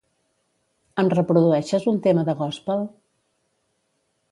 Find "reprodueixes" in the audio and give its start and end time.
1.15-1.85